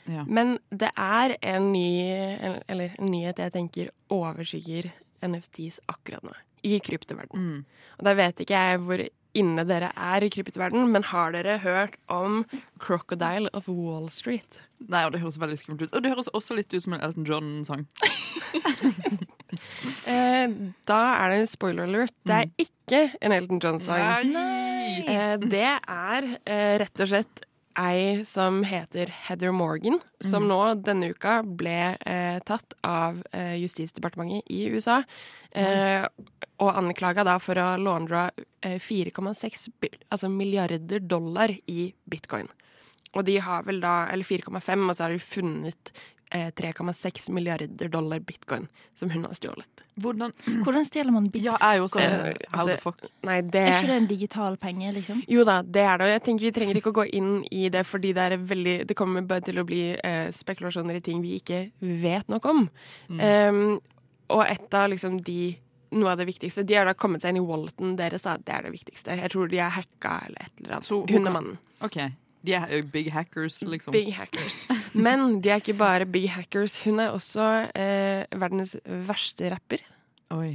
[0.09, 0.25] Ja.
[0.27, 2.01] Men det er en ny
[2.67, 4.89] Eller en nyhet jeg tenker overskygger
[5.23, 6.33] NFTs akkurat nå.
[6.65, 7.37] I kryptoverden.
[7.37, 7.65] Mm.
[7.99, 9.03] Og da vet ikke jeg hvor
[9.37, 12.43] inne dere er i kryptoverden, men har dere hørt om
[12.83, 14.63] Crocodile of Wall Street?
[14.89, 15.95] Nei, og Det høres veldig skummelt ut.
[15.95, 17.87] Og det høres også litt ut som en Elton John-sang.
[20.11, 20.49] Eh,
[20.89, 22.15] da er det en spoiler alert.
[22.27, 24.35] Det er ikke en Elton John-sang.
[24.35, 27.45] Eh, det er eh, rett og slett
[27.81, 34.51] ei som heter Heather Morgan, som nå denne uka ble eh, tatt av eh, Justisdepartementet
[34.51, 35.01] i USA.
[35.51, 36.07] Eh,
[36.61, 38.29] og anklaga da for å låndra
[38.63, 39.69] eh, 4,6
[40.11, 42.51] altså milliarder dollar i bitcoin.
[43.17, 45.93] Og de har vel da Eller 4,5, og så har de funnet
[46.31, 49.85] 3,6 milliarder dollar bitcoin som hun har stjålet.
[50.01, 50.33] Hvordan
[50.65, 51.45] Hvordan stjeler man bitcoin?
[51.53, 52.93] Ja, jeg er jo sånn Eh, How altså.
[53.27, 55.23] Nei, det Er ikke det en digital penge, liksom?
[55.31, 56.07] Jo da, det er det.
[56.07, 58.77] Og jeg tenker vi trenger ikke å gå inn i det, fordi det er veldig
[58.89, 62.69] Det kommer bare til å bli eh, spekulasjoner i ting vi ikke vet nok om.
[63.11, 63.81] Um,
[64.31, 65.57] og et av liksom de
[65.91, 68.37] noe av det viktigste De har da kommet seg inn i walleten deres, da.
[68.39, 69.17] Det er det viktigste.
[69.19, 70.91] Jeg tror de er hacka eller et eller annet.
[70.91, 71.59] Så hun er mannen.
[71.83, 72.13] Okay.
[72.47, 73.93] De er jo big hackers, liksom.
[73.93, 74.63] Big hackers.
[74.95, 76.79] Men de er ikke bare big hackers.
[76.85, 77.47] Hun er også
[77.79, 78.77] eh, verdens
[79.07, 79.83] verste rapper.
[80.35, 80.55] Oi.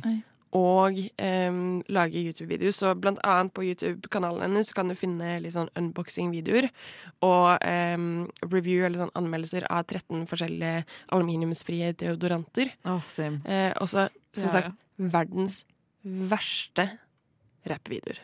[0.55, 1.57] Og eh,
[1.91, 2.71] lager YouTube-videoer.
[2.75, 6.69] Så blant annet på YouTube-kanalen hennes kan du finne litt sånn unboxing-videoer.
[7.27, 7.97] Og eh,
[8.47, 12.71] review eller sånn anmeldelser av 13 forskjellige aluminiumsfrie deodoranter.
[12.87, 13.41] Oh, same.
[13.47, 14.55] Eh, også, som Ja, ja.
[14.61, 15.63] sagt, verdens
[16.05, 16.89] verste
[17.67, 18.19] rappvideoer.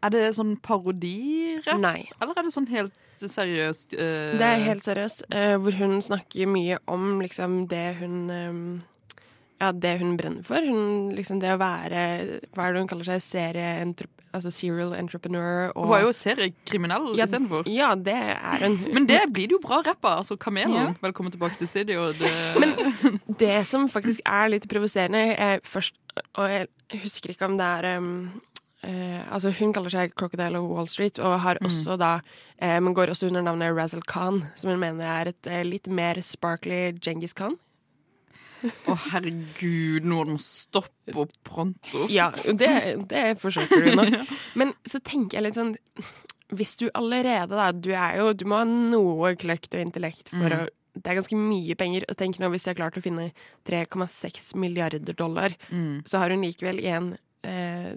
[0.00, 1.80] Er det sånn parodirapp?
[1.80, 2.08] Nei.
[2.20, 4.38] Eller er det sånn helt seriøst Uh...
[4.40, 5.26] Det er helt seriøst.
[5.28, 8.62] uh, hvor hun snakker mye om liksom det hun um,
[9.60, 10.64] Ja, det hun brenner for.
[10.64, 13.20] Hun, liksom det å være Hva er det hun kaller seg?
[13.26, 13.74] Serie
[14.32, 15.72] altså serial entrepreneur.
[15.74, 17.68] Og, Hun er jo seriekriminell Ja, istedenfor.
[17.68, 18.78] Ja, det er hun.
[18.94, 20.18] Men det blir det jo bra rapp av.
[20.22, 20.76] Altså, Kamelen.
[20.76, 20.92] Ja.
[21.02, 22.12] Velkommen tilbake til studio.
[22.12, 22.30] Det...
[22.60, 25.96] Men det som faktisk er litt provoserende er først
[26.38, 26.66] Og jeg
[27.02, 28.08] husker ikke om det er em,
[28.82, 31.66] eh, altså Hun kaller seg Crocodile of Wall Street, og har Mm.
[31.66, 32.20] også da
[32.58, 35.86] eh, Men går også under navnet Razzle Khan, som hun mener er et eh, litt
[35.88, 37.56] mer sparkly Genghis Khan.
[38.60, 42.06] Å, herregud, noen må stoppe opp pronto.
[42.12, 44.04] Ja, det, det forsøker du nå.
[44.60, 45.76] Men så tenker jeg litt sånn
[46.52, 50.66] Hvis du allerede, da Du jo Du må ha noe kløkt og intellekt for Mm.
[50.66, 52.04] å Det er ganske mye penger.
[52.10, 53.28] Og tenk nå hvis de har klart å finne
[53.64, 56.02] 3,6 milliarder dollar, Mm.
[56.04, 57.12] så har hun likevel igjen
[57.46, 57.94] eh,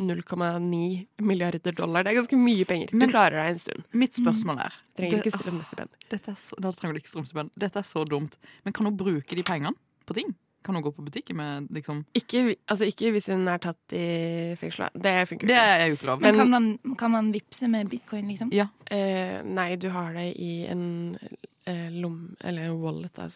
[0.00, 2.02] 0,9 milliarder dollar.
[2.04, 2.86] Det er ganske mye penger.
[2.90, 3.84] Du Men- klarer deg en stund.
[3.92, 5.88] Mitt spørsmål er Trenger det- ikke stipend.
[6.10, 7.50] Dette er så, da trenger du ikke strømstipend.
[7.58, 8.36] Dette er så dumt.
[8.64, 9.74] Men kan hun bruke de pengene
[10.06, 10.34] på ting?
[10.64, 14.56] Kan hun gå på butikken med liksom Ikke, altså ikke hvis hun er tatt i
[14.56, 14.88] fengsel.
[14.96, 16.20] Det funker Det er jo ikke lov.
[16.20, 18.50] Men kan man, kan man vippse med bitcoin, liksom?
[18.52, 18.66] Ja.
[18.90, 21.18] Eh, nei, du har det i en
[21.66, 23.28] eh, lomme Eller en wallet, da,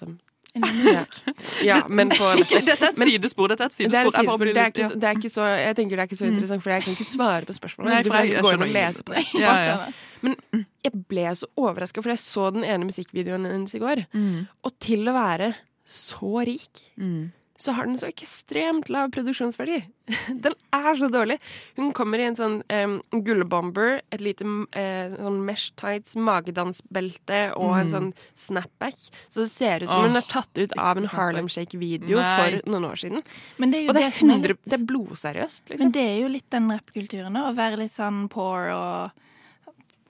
[1.65, 2.29] Ja, men på.
[2.49, 3.49] Dette er et sidespor.
[3.53, 4.09] Dette er et Det er sidespor.
[4.09, 4.45] et Jeg sidespor.
[4.45, 6.71] Det er ikke, det er ikke så, jeg tenker det er ikke så interessant, for
[6.75, 7.93] jeg kan ikke svare på spørsmålet.
[7.95, 9.25] Nei, for jeg, jeg- jeg lese på det.
[9.45, 9.77] Ja, ja.
[10.21, 10.37] Men
[10.85, 14.05] jeg ble så overraska, for jeg så den ene musikkvideoen hennes i går.
[14.13, 14.47] Mm.
[14.65, 15.53] Og til å være
[15.89, 17.31] så rik, Mm.
[17.59, 19.81] Så har den så ekstremt lav produksjonsverdi.
[20.45, 21.37] Den er så dårlig.
[21.77, 22.95] Hun kommer i en sånn um,
[23.27, 27.91] gullbomber, et lite uh, sånn mesh tights, magedansbelte og en Mm.
[27.93, 28.97] sånn snapback.
[29.29, 31.09] Så det ser ut som oh, hun er tatt ut av en.
[31.11, 33.21] Harlem Shake-video for noen år siden.
[33.59, 35.85] Men det er jo Og det det, er, er 100, litt det er blodseriøst, liksom.
[35.87, 37.47] Men det er jo litt den rappkulturen, da.
[37.51, 39.25] Å være litt sånn poor og,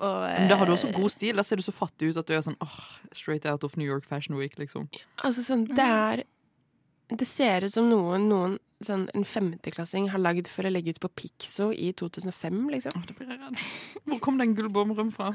[0.05, 1.37] og Men da har du også eh, god stil.
[1.41, 2.81] Da ser du så fattig ut at du er sånn oh,
[3.13, 4.89] straight out of New York Fashion Week, liksom.
[5.25, 6.25] Altså sånn, det er
[7.09, 11.01] Det ser ut som noen, noen sånn en femteklassing har lagd for å legge ut
[11.01, 12.93] på Pixo i 2005, liksom.
[13.09, 13.57] Det blir jeg redd.
[14.05, 15.33] Hvor kom den gullbommeren fra?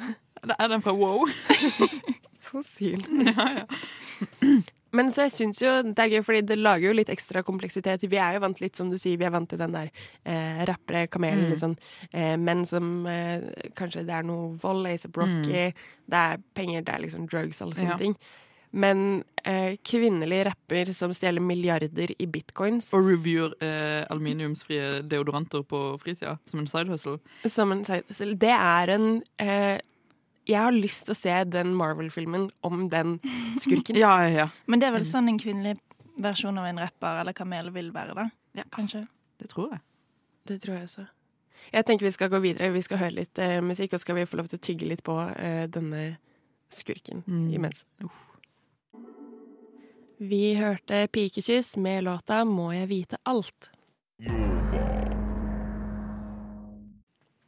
[0.60, 1.26] Er den fra Wow?
[2.44, 3.38] Sannsynligvis.
[3.38, 4.62] Ja, ja.
[4.94, 8.04] Men så jeg syns jo det er gøy, fordi det lager jo litt ekstra kompleksitet.
[8.12, 9.90] Vi er jo vant litt, som du sier, vi er vant til den der
[10.22, 11.58] eh, rappere, kamelen, Mm.
[11.58, 11.74] sånn
[12.14, 13.42] eh, menn som eh,
[13.74, 15.74] Kanskje det er noe vold, A$AP Rocky,
[16.06, 17.98] det er penger, det er liksom drugs, alle sånne Mm.
[17.98, 17.98] Ja.
[17.98, 18.16] ting.
[18.74, 25.82] Men eh, kvinnelig rapper som stjeler milliarder i bitcoins Og reviewer eh, aluminiumsfrie deodoranter på
[26.02, 27.20] fritida som en side hustle.
[27.46, 29.78] som en side hustle, det er en eh,
[30.50, 33.20] jeg har lyst til å se den Marvel-filmen om den
[33.62, 33.96] skurken.
[34.04, 34.48] Ja, ja, ja.
[34.68, 35.78] Men det er vel sånn en kvinnelig
[36.20, 38.26] versjon av en rapper eller kamel vil være, da?
[38.60, 38.66] Ja.
[38.76, 39.06] Kanskje.
[39.40, 39.80] Det tror jeg.
[40.50, 41.06] Det tror jeg også.
[41.72, 42.74] Jeg tenker vi skal gå videre.
[42.76, 45.06] Vi skal høre litt eh, musikk, og skal vi få lov til å tygge litt
[45.08, 46.18] på eh, denne
[46.74, 47.48] skurken Mm.
[47.56, 47.86] imens.
[50.24, 53.72] Vi hørte Pikekyss med låta 'Må jeg vite alt'.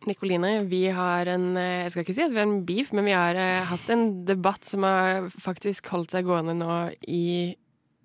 [0.06, 3.12] Nikoline, vi har en Jeg skal ikke si at vi har en beef, men vi
[3.12, 7.56] har eh, hatt en debatt som har faktisk holdt seg gående nå i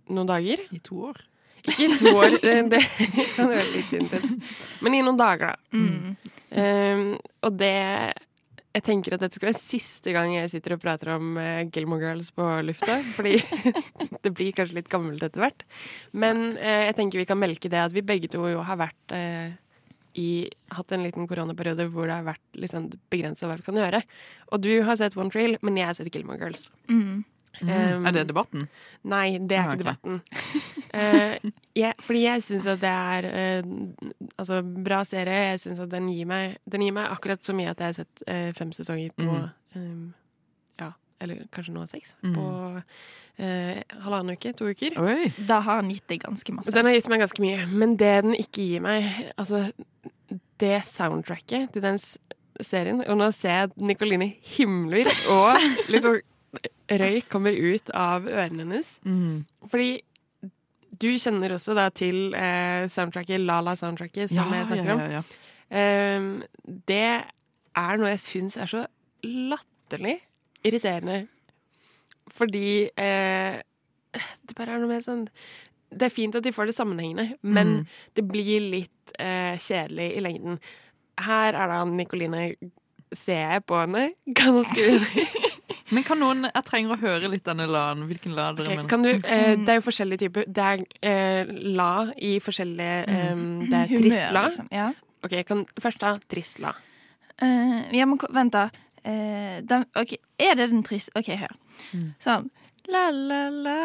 [0.09, 0.63] noen dager.
[0.71, 1.19] I to år.
[1.67, 2.85] Ikke i to år, eh, det
[3.35, 4.39] kan være litt intenst.
[4.81, 5.57] Men i noen dager, da.
[5.75, 6.17] Mm.
[6.51, 8.15] Um, og det
[8.71, 12.05] Jeg tenker at dette skal være siste gang jeg sitter og prater om uh, Gilmore
[12.05, 13.01] Girls på lufta.
[13.17, 13.35] Fordi
[14.25, 15.65] det blir kanskje litt gammelt etter hvert.
[16.13, 19.17] Men eh, jeg tenker vi kan melke det at vi begge to jo har vært
[19.17, 19.57] eh,
[20.19, 24.03] i, hatt en liten koronaperiode hvor det har vært liksom begrensa hva vi kan gjøre.
[24.55, 26.71] Og du har sett One Trail, men jeg har sett Gilmore Girls.
[26.91, 27.25] Mm.
[27.61, 28.63] Um, er det debatten?
[29.11, 30.21] Nei, det er Ah, ikke debatten.
[30.95, 31.51] uh,
[31.83, 33.29] jeg, fordi jeg syns at det er
[33.65, 33.73] uh,
[34.41, 35.43] altså, bra serie.
[35.53, 37.99] Jeg syns at den gir, meg, den gir meg akkurat så mye at jeg har
[37.99, 39.51] sett uh, fem sesonger på Mm.
[39.77, 40.15] um,
[40.81, 42.15] Ja, eller kanskje nå seks.
[42.25, 42.33] Mm.
[42.35, 42.47] På
[43.39, 44.97] eh, halvannen uke, to uker.
[45.01, 45.29] Oi.
[45.47, 46.73] Da har den gitt deg ganske masse.
[46.75, 47.67] Den har gitt meg ganske mye.
[47.71, 49.67] Men det den ikke gir meg Altså,
[50.61, 52.01] det soundtracket til den
[52.61, 55.57] serien Og nå ser jeg at Nikoline himler, og
[55.93, 56.19] liksom
[56.91, 58.97] røyk kommer ut av ørene hennes.
[59.07, 59.45] Mm.
[59.71, 60.01] Fordi
[61.01, 65.01] du kjenner også da til eh, soundtracket, Lala-soundtracket, som jeg snakker om.
[65.01, 65.21] ja,
[65.71, 66.17] ja.
[66.19, 66.43] um,
[66.91, 67.05] det
[67.79, 68.83] er noe jeg syns er så
[69.25, 70.19] latterlig
[70.67, 71.23] irriterende.
[72.31, 73.61] Fordi eh,
[74.47, 75.25] det bare er noe mer sånn
[75.91, 77.87] Det er fint at de får det sammenhengende, men Mm.
[78.15, 80.59] det blir litt eh, kjedelig i lengden.
[81.19, 82.55] Her er da Nikoline
[83.13, 84.85] Ser jeg på henne ganske
[85.91, 88.05] Men kan noen Jeg trenger å høre litt denne la-en.
[88.11, 88.89] Hvilken la dere Ok, mener?
[88.91, 90.45] Kan du, eh, det er jo forskjellige typer.
[90.47, 94.45] Det er eh, la i forskjellige eh, Det er Humør, trist la.
[94.47, 94.71] liksom.
[94.75, 94.91] Ja.
[95.25, 96.73] Ok, kan først da trist la.
[97.41, 98.67] Uh, ja, men vent, da.
[99.01, 101.55] Uh, den, okay, Er det den triste OK, hør.
[101.97, 102.11] Mm.
[102.21, 102.51] Sånn
[102.91, 103.77] la-la-la,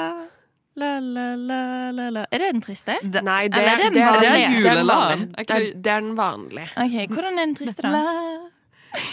[0.76, 1.58] La, la, la,
[1.96, 2.26] la, la.
[2.36, 2.98] Er det den triste?
[3.24, 4.32] Nei, det, er det den det, vanlige?
[4.36, 5.28] det, er den vanlige.
[5.38, 6.65] Det er, det- er den vanlige.
[6.84, 8.02] OK, hvordan er den triste, da?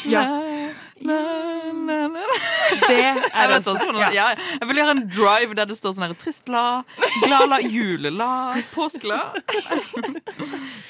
[0.06, 0.24] Ja.
[2.88, 4.26] Det Jeg, er vet også også, hvordan- ja.
[4.60, 6.82] jeg vil gjøre en drive der det står sånn her trist la,
[7.26, 9.18] la, julela, påskela.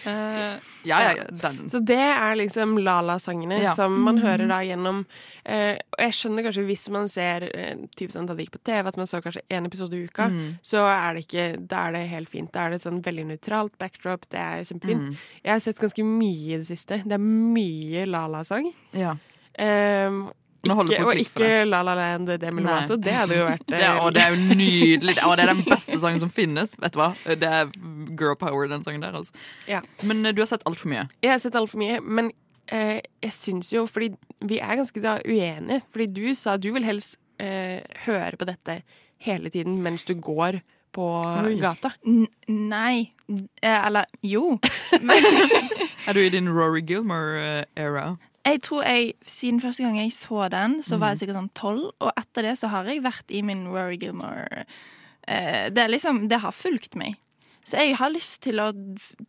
[0.07, 0.59] Uh,
[0.91, 1.69] ja, ja, den.
[1.71, 3.75] Så det er liksom Lala-sangene Ja.
[3.75, 5.07] som man hører da gjennom
[5.42, 8.97] eh, jeg skjønner kanskje hvis man ser typisk typ sånn det gikk på TV, at
[8.97, 10.59] man så kanskje én episode i uka, Mm.
[10.63, 12.53] så er det ikke Da er det helt fint.
[12.53, 14.29] Da er det sånn veldig nøytralt backdrop.
[14.31, 15.09] Det er kjempefint.
[15.11, 15.17] Mm.
[15.45, 17.03] Jeg har sett ganske mye i det siste.
[17.05, 18.73] Det er mye la-la-sang.
[18.95, 19.17] Ja.
[19.59, 20.31] Um,
[20.63, 22.95] ikke, og ikke La La Land, Demi med Lovato.
[22.97, 25.17] Det hadde jo vært Det, og det er jo nydelig.
[25.27, 26.77] Og det er den beste sangen som finnes.
[26.79, 27.09] Vet du hva?
[27.27, 27.73] Det er
[28.17, 29.17] girl power, den sangen der.
[29.19, 29.35] Altså.
[29.67, 29.81] Ja.
[30.07, 31.09] Men eh, du har sett altfor mye.
[31.25, 32.31] Jeg har sett altfor mye, men
[32.69, 34.11] eh, jeg syns jo Fordi
[34.47, 35.83] vi er ganske da uenige.
[35.93, 38.83] Fordi du sa du vil helst eh, høre på dette
[39.23, 40.61] hele tiden mens du går
[40.93, 41.55] på Oi.
[41.61, 41.93] gata.
[42.07, 43.13] N nei.
[43.63, 44.59] Eh, eller jo.
[46.07, 48.17] Er du i din Rory Gilmore-era?
[48.45, 51.21] Jeg tror jeg, Siden første gang jeg så den, så var jeg Mm.
[51.21, 51.91] sikkert sånn tolv.
[52.03, 54.65] Og etter det så har jeg vært i min Rory Gilmore
[55.29, 57.15] eh, Det er liksom, det har fulgt meg.
[57.65, 58.73] Så jeg har lyst til å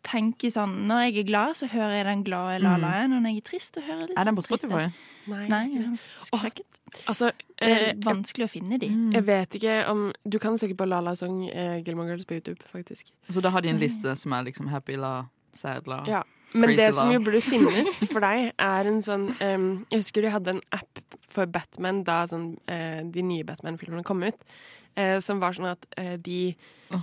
[0.01, 3.13] tenke sånn Når jeg er glad, så hører jeg den glade la-la-en.
[3.13, 4.21] Og når jeg er trist, så hører jeg litt Mm.
[4.21, 4.69] Er den på sånn triste.
[4.69, 5.11] Spotify?
[5.27, 5.47] Nei.
[5.47, 6.79] Nei, jeg har sjekket.
[7.09, 8.89] Altså, Det eh, er vanskelig å finne de.
[8.89, 9.13] Mm.
[9.13, 12.61] jeg vet ikke om Du kan søke på Lala Song eh, Gilmore Girls på YouTube,
[12.71, 13.13] faktisk.
[13.29, 16.03] Så da har de en liste som er liksom happy la, sad la.
[16.07, 16.23] Ja.
[16.53, 20.21] Men Crazy det som jo burde finnes for deg, er en sånn um, Jeg husker
[20.21, 21.01] de hadde en app
[21.33, 24.47] for Batman da sånn, eh, de nye Batman-filmene kom ut.
[24.95, 26.53] Eh, som var sånn at eh, de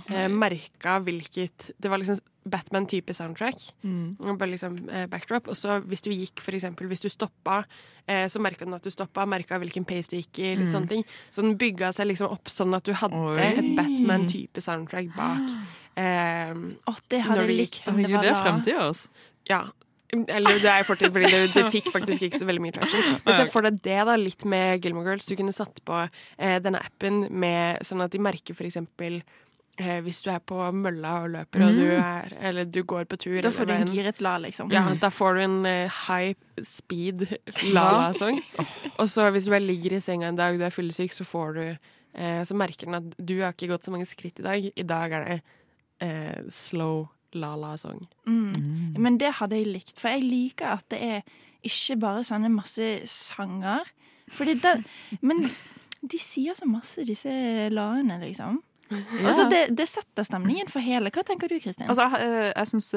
[0.07, 3.59] eh, merka hvilket Det var liksom Batman-type soundtrack.
[3.83, 4.15] Mm.
[4.23, 5.49] Og Bare liksom eh, backdrop.
[5.51, 7.59] Og så hvis du gikk, for eksempel, hvis du stoppa,
[8.07, 10.71] eh, så merka den at du stoppa, merka hvilken pace du gikk i, litt Mm.
[10.73, 11.03] sånne ting.
[11.29, 13.37] Så den bygga seg liksom opp sånn at du hadde Oi.
[13.59, 15.51] et Batman-type soundtrack bak.
[15.99, 16.55] Eh,
[16.87, 19.09] oh, det hadde jeg likt om det var det er fremtida, altså.
[19.51, 19.61] ja.
[20.11, 23.05] Eller det er fortid, fordi det, det fikk faktisk ikke så veldig mye traction.
[23.25, 25.29] Men se for deg det da, litt med Gilmore Girls.
[25.29, 26.01] Du kunne satt på
[26.37, 29.21] eh, denne appen med, sånn at de merker for eksempel
[29.79, 32.01] eh, hvis du er på mølla og løper, og du Mm.
[32.03, 33.37] er Eller du går på tur.
[33.41, 34.69] Da får du en giret la, liksom.
[34.75, 36.35] Ja, da får du en eh, high
[36.67, 37.23] speed
[37.71, 38.41] la-la-sang.
[38.99, 41.53] Og så hvis du bare ligger i senga en dag, du er fyllesyk, så får
[41.57, 44.69] du eh, Så merker den at du har ikke gått så mange skritt i dag.
[44.75, 45.39] I dag er det
[46.03, 48.01] eh, slow la-la-sang.
[48.27, 48.97] Mm.
[49.01, 51.21] Men det hadde jeg likt, for jeg liker at det er
[51.67, 53.85] ikke bare sånne masse sanger,
[54.31, 54.71] Fordi det,
[55.27, 55.43] men
[56.01, 57.31] de sier så masse, disse
[57.73, 58.61] laene, liksom.
[58.91, 59.01] Ja.
[59.27, 61.11] Altså, det, det setter stemningen for hele.
[61.15, 61.87] Hva tenker du, Kristin?
[61.91, 62.89] Altså, jeg jeg syns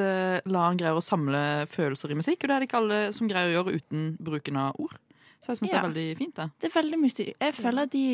[0.51, 3.53] Lan greier å samle følelser i musikk, og det er det ikke alle som greier
[3.53, 4.97] å gjøre uten bruken av ord.
[5.45, 6.45] Så jeg syns det er veldig fint, det.
[6.63, 7.35] Det er veldig mystisk.
[7.45, 8.05] Jeg føler at de,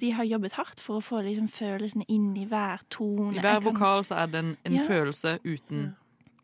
[0.00, 3.34] de har jobbet hardt for å få liksom, følelsene inn i hver tone.
[3.36, 4.86] I hver kan- vokal så er det en, en Ja.
[4.88, 5.90] følelse uten,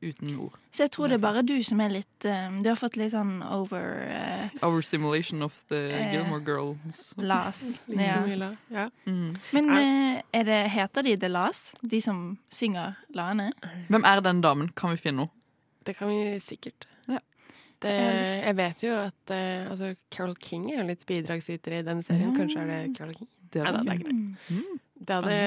[0.03, 0.59] uten ord.
[0.71, 3.11] Så jeg tror det er bare du som er litt um, Du har fått litt
[3.11, 7.15] sånn over uh, Our simulation of the uh, Gilmore Girls.
[7.17, 7.81] Las.
[7.89, 8.53] Liksom ja.
[8.71, 8.87] ja.
[9.07, 9.35] Mm.
[9.57, 13.51] Men uh, er det, heter de The Las, de som synger laene?
[13.89, 14.69] Hvem er den damen?
[14.77, 15.37] Kan vi finne henne?
[15.87, 16.85] Det kan vi sikkert.
[17.81, 21.83] Det, Jeg jeg vet jo at uh, altså, Carol King er jo litt bidragsyter i
[21.87, 22.35] den serien.
[22.37, 23.31] Kanskje er det Carol King?
[23.51, 24.19] Det Nei da, det er ikke det.
[24.51, 24.81] Mm.
[25.01, 25.38] Det hadde,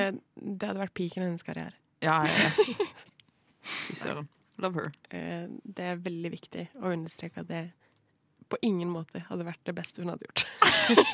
[0.41, 1.77] det hadde vært piken i hennes karriere.
[2.03, 2.49] Ja, ja.
[3.85, 4.27] Fy søren.
[4.61, 4.91] Love her.
[5.13, 7.63] Uh, Det er veldig viktig å understreke at det
[8.53, 10.43] på ingen måte hadde vært det beste hun hadde gjort.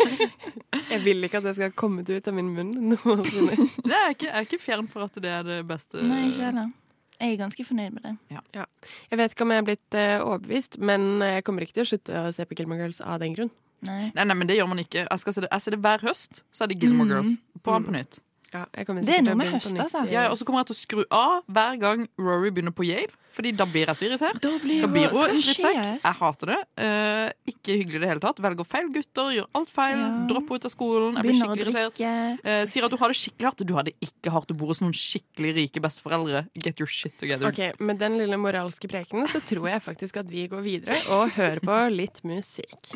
[0.91, 3.69] jeg vil ikke at det skal ha kommet ut av min munn noensinne.
[3.86, 6.01] Er ikke, jeg er ikke fjern for at det er det beste.
[6.03, 6.71] Nei, ikke heller.
[7.19, 8.13] Jeg er ganske fornøyd med det.
[8.32, 8.65] Ja.
[9.12, 11.89] Jeg vet ikke om jeg er blitt uh, overbevist, men jeg kommer ikke til å
[11.91, 13.51] slutte å se på Gilmore Girls av den grunn.
[13.88, 14.12] Nei.
[14.15, 15.05] Nei, nei, men det gjør man ikke.
[15.05, 17.13] Jeg, skal se det, jeg ser det hver høst, så er det Gilmore Mm.
[17.15, 17.38] Girls.
[17.63, 17.86] På Mm.
[17.86, 18.19] på nytt.
[18.53, 20.05] Ja, jeg Det er noe med høst, altså.
[20.10, 22.88] Ja, ja, og så kommer jeg til å skru av hver gang Rory begynner på
[22.88, 24.39] Yale, Fordi da blir jeg så irritert.
[24.43, 25.79] Da blir Da blir hun drittsekk.
[26.03, 26.57] Jeg hater det.
[26.81, 28.41] Uh, ikke hyggelig i det hele tatt.
[28.43, 29.99] Velger feil gutter, gjør alt feil.
[30.01, 30.09] Ja.
[30.31, 31.19] Dropper ut av skolen.
[31.19, 32.01] Jeg blir skikkelig irritert.
[32.49, 33.65] Eh, sier at du har det skikkelig hardt.
[33.69, 34.49] Du har det ikke hardt.
[34.49, 36.45] Du bor hos noen skikkelig rike besteforeldre.
[36.57, 37.49] Get your shit together.
[37.51, 41.35] Ok, Med den lille moralske prekenen så tror jeg faktisk at vi går videre og
[41.37, 42.93] hører på litt musikk.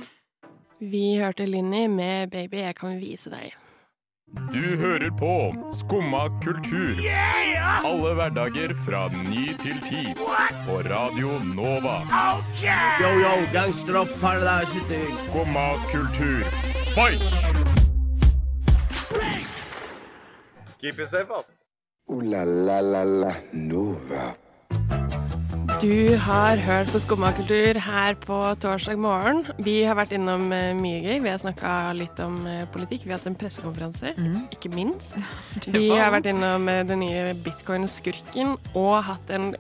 [0.84, 3.63] Vi hørte Linni med 'Baby, jeg kan vise deg'.
[4.34, 6.96] Du hører på Skumma kultur.
[7.86, 10.04] Alle hverdager fra ny til ti.
[10.66, 11.96] På Radio Nova.
[13.02, 16.44] Yo, yo, gangsteropp, paradise Skumma kultur,
[16.96, 17.22] fight!
[20.80, 21.52] Keep it safe, altså.
[22.10, 24.43] Ooh la la la la Nova.
[25.84, 29.42] Du har hørt på Skummakultur her på torsdag morgen.
[29.66, 31.18] Vi har vært innom eh, mye gøy.
[31.26, 33.04] Vi har snakka litt om eh, politikk.
[33.04, 34.14] Vi har hatt en pressekonferanse,
[34.56, 35.18] ikke minst.
[35.76, 39.58] Vi har vært innom eh, den nye bitcoin-skurken og hatt en,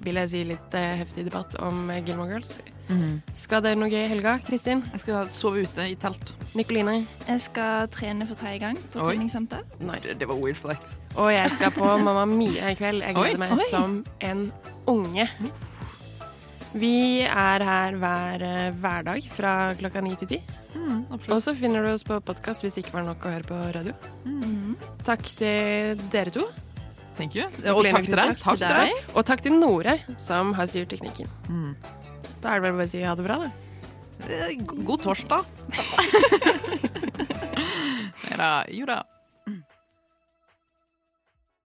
[0.00, 2.56] vil jeg si, litt heftig debatt om Gilmore Girls.
[2.88, 3.22] Mhm.
[3.34, 4.84] Skal dere noe gøy i helga, Kristin?
[4.92, 6.32] Jeg skal sove ute i telt.
[6.54, 7.06] Nikoline?
[7.26, 9.64] Jeg skal trene for tredje gang på treningssenter.
[9.80, 10.12] Nice.
[10.12, 10.94] Det, det var weird flex.
[11.16, 13.02] Og jeg skal på Mamma Mia i kveld.
[13.02, 13.40] Jeg gleder Oi.
[13.42, 13.66] meg Oi.
[13.70, 14.52] som en
[14.86, 15.28] unge.
[16.76, 20.40] Vi er her hver eh, hverdag fra klokka ni til ti.
[20.76, 23.48] Mm, Og så finner du oss på podkast hvis det ikke var nok å høre
[23.48, 23.94] på radio.
[24.28, 24.76] Mhm.
[25.06, 26.46] Takk til dere to.
[27.16, 27.46] Thank you.
[27.72, 28.36] Og takk til deg.
[28.42, 28.92] Takk til deg.
[29.16, 31.30] Og takk til Nore, som har styrt teknikken.
[31.48, 31.72] Mm.
[32.42, 33.48] Da er det vel bare å si ha det bra, da.
[34.26, 35.42] Eh, God torsdag.
[38.26, 38.50] Nei da.
[38.72, 39.00] Jo da.